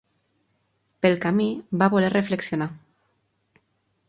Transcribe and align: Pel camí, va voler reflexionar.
Pel 1.05 1.17
camí, 1.27 1.47
va 1.83 1.91
voler 1.97 2.11
reflexionar. 2.17 2.73